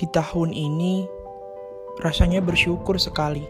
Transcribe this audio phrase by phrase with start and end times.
[0.00, 1.04] Di tahun ini,
[2.00, 3.44] rasanya bersyukur sekali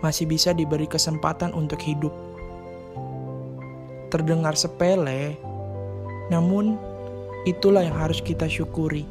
[0.00, 2.08] masih bisa diberi kesempatan untuk hidup.
[4.08, 5.36] Terdengar sepele,
[6.32, 6.80] namun
[7.44, 9.04] itulah yang harus kita syukuri.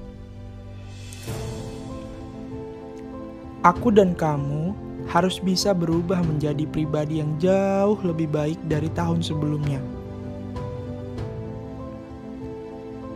[3.61, 4.73] Aku dan kamu
[5.13, 9.77] harus bisa berubah menjadi pribadi yang jauh lebih baik dari tahun sebelumnya.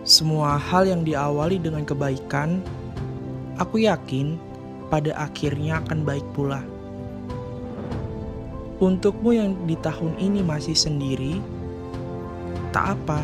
[0.06, 2.62] Semua hal yang diawali dengan kebaikan,
[3.56, 4.36] aku yakin
[4.92, 6.64] pada akhirnya akan baik pula.
[8.76, 11.40] Untukmu yang di tahun ini masih sendiri,
[12.76, 13.24] tak apa.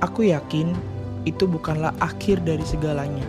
[0.00, 0.72] Aku yakin
[1.28, 3.24] itu bukanlah akhir dari segalanya.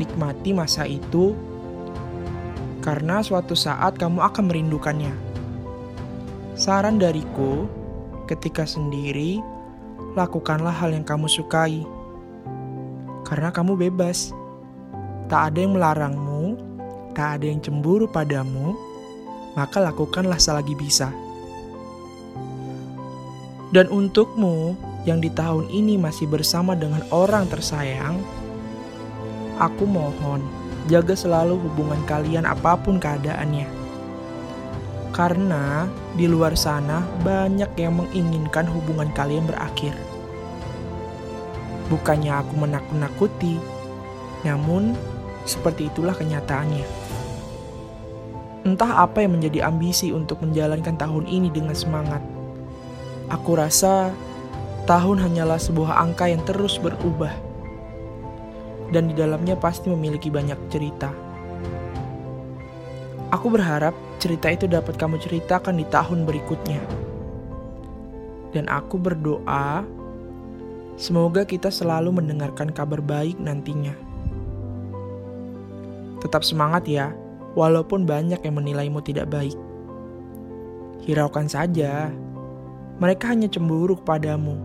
[0.00, 1.36] Nikmati masa itu,
[2.80, 5.12] karena suatu saat kamu akan merindukannya.
[6.56, 7.68] Saran dariku,
[8.24, 9.44] ketika sendiri,
[10.16, 11.84] lakukanlah hal yang kamu sukai,
[13.26, 14.30] karena kamu bebas.
[15.26, 16.54] Tak ada yang melarangmu,
[17.18, 18.78] tak ada yang cemburu padamu,
[19.58, 21.10] maka lakukanlah selagi bisa.
[23.74, 28.22] Dan untukmu yang di tahun ini masih bersama dengan orang tersayang,
[29.58, 30.46] aku mohon
[30.86, 33.66] jaga selalu hubungan kalian apa pun keadaannya.
[35.10, 39.96] Karena di luar sana banyak yang menginginkan hubungan kalian berakhir.
[41.86, 43.62] Bukannya aku menakut-nakuti,
[44.42, 44.98] namun
[45.46, 46.82] seperti itulah kenyataannya.
[48.66, 52.18] Entah apa yang menjadi ambisi untuk menjalankan tahun ini dengan semangat.
[53.30, 54.10] Aku rasa
[54.90, 57.30] tahun hanyalah sebuah angka yang terus berubah.
[58.90, 61.10] Dan di dalamnya pasti memiliki banyak cerita.
[63.30, 66.82] Aku berharap cerita itu dapat kamu ceritakan di tahun berikutnya.
[68.54, 69.82] Dan aku berdoa
[70.96, 73.92] semoga kita selalu mendengarkan kabar baik nantinya.
[76.24, 77.12] Tetap semangat ya,
[77.54, 79.56] walaupun banyak yang menilaimu tidak baik.
[81.06, 82.10] Hiraukan saja,
[82.96, 84.56] mereka hanya cemburu kepadamu.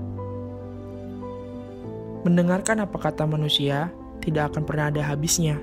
[2.24, 3.92] Mendengarkan apa kata manusia
[4.24, 5.60] tidak akan pernah ada habisnya.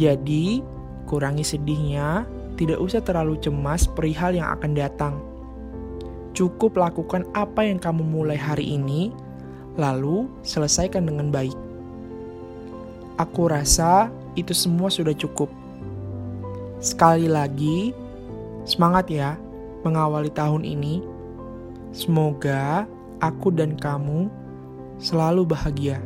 [0.00, 0.64] Jadi,
[1.04, 2.24] kurangi sedihnya,
[2.56, 5.14] tidak usah terlalu cemas perihal yang akan datang.
[6.32, 9.12] Cukup lakukan apa yang kamu mulai hari ini,
[9.76, 11.56] lalu selesaikan dengan baik.
[13.16, 15.48] Aku rasa itu semua sudah cukup.
[16.80, 17.96] Sekali lagi,
[18.68, 19.40] semangat ya
[19.80, 21.00] mengawali tahun ini.
[21.96, 22.84] Semoga
[23.24, 24.28] aku dan kamu
[25.00, 25.96] selalu bahagia.